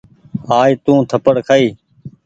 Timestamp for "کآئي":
1.47-1.67